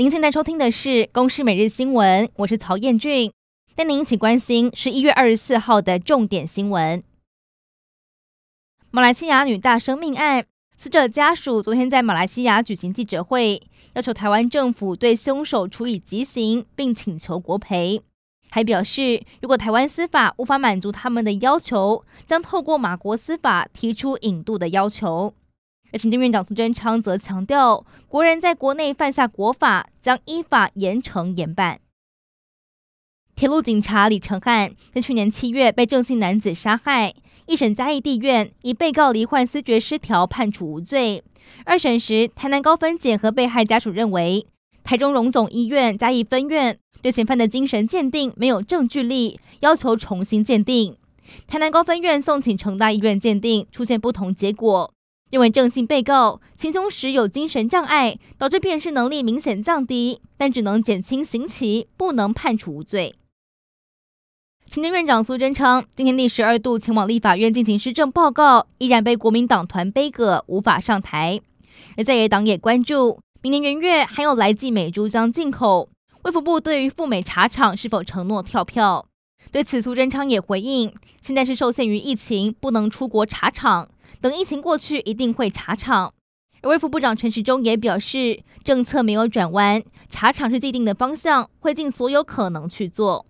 [0.00, 3.30] 您现在收听的是《公视每日新闻》，我是曹彦俊，
[3.74, 7.04] 带您一起关心十一月二十四号的重点新闻。
[8.90, 10.46] 马来西亚女大生命案，
[10.78, 13.60] 死者家属昨天在马来西亚举行记者会，
[13.92, 18.00] 要求台湾政府对凶手处以极刑，并请求国赔。
[18.48, 25.34] 还表示，如果台湾司法无法满足他们的要求，将透过马国司法提出引渡的要求。
[25.92, 31.80] 而行政院长苏贞昌则强调，国人在国内犯下国法，将依法严惩严办。
[33.34, 37.14] 铁路警察李承翰在去年七月被郑姓男子杀害，
[37.46, 41.22] 一审嘉义地院以被告罹患思觉失调判处无罪。
[41.64, 44.46] 二审时，台南高分检和被害家属认为，
[44.84, 46.78] 台中荣总医院嘉义分院。
[47.02, 50.94] 对嫌犯的精神鉴定没有证据力，要求重新鉴定。
[51.46, 54.92] 台南高分院送请成大医院鉴定，出现不同结果，
[55.30, 63.14] 认为郑姓被告行凶时有精神障碍，导致辨识能力明显降低，但只能减轻刑期，不能判处无罪。
[64.66, 71.40] 行政院长苏贞昌今天第十二度前往立法院进行施政报告，依然被国民党团杯葛，无法上台。
[71.96, 75.88] 而在野党也关注，明年元月还有来记美猪将进口。
[76.22, 79.06] 卫福部对于赴美茶厂是否承诺跳票？
[79.50, 83.88] 对此，苏贞昌也回应：现在是受限于疫情，不能出国茶厂，
[84.20, 86.12] 等疫情过去，一定会查厂。
[86.62, 93.24] 而卫副部长陈时中也表示，政策没有转弯，查厂是既定的方向，会尽所有可能去做。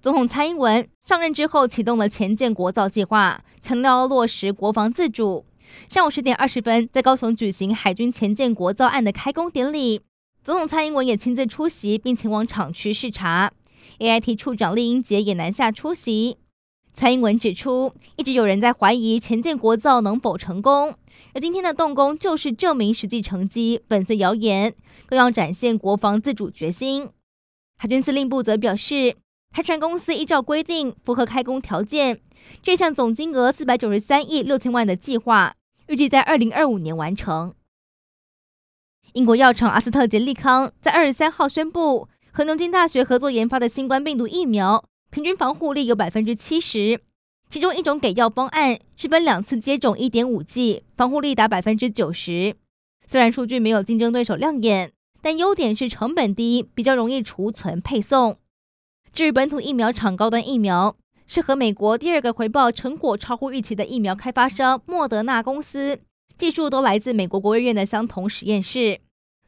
[0.00, 5.44] 总统蔡英文上任之后，启动了前舰国造计划，强调要落实国防自主。
[5.88, 10.00] 上午十点二十分，在高雄举行海军前舰国造案的开工典礼。
[10.42, 13.52] 总统蔡英文也亲自出席，并前往厂区视察。
[13.98, 16.38] AIT 处长酈英杰也南下出席。
[16.94, 20.94] 蔡英文指出，一直有人在怀疑前舰国造能否成功，
[21.34, 24.74] 而今天的动工就是证明实际成绩，粉碎谣言，
[25.06, 27.08] 更要展现国防自主决心。
[27.78, 29.16] 海军司令部则表示，
[29.50, 32.20] 台船公司依照规定符合开工条件，
[32.62, 35.54] 这项总金额四百九十三亿六千万的计划，
[35.88, 37.54] 预计在二零二五年完成。
[39.14, 46.98] 英国药厂阿斯特捷利康在二十三号宣布，和牛津大学合作研发的新冠病毒疫苗，平均防护力有百分之七十。
[47.50, 52.56] 其中一种给药方案是分两次接种一点五剂，防护力达百分之九十。
[53.06, 54.90] 虽然数据没有竞争对手亮眼，
[55.20, 58.38] 但优点是成本低，比较容易储存配送。
[59.12, 60.96] 至于本土疫苗厂高端疫苗，
[61.26, 66.00] 是和美国第二个回报成果超乎预期的疫苗开发商莫德纳公司。
[66.38, 69.00] 技术都来自美国国务院的相同实验室。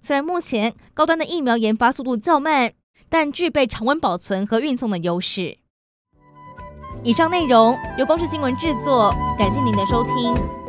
[0.03, 2.75] 虽然目前高端的疫苗研发速度较慢，
[3.17, 5.59] 但具备常温保存和运送的优势。
[7.05, 10.64] 以上内容由光视新闻制作，感谢您的收听。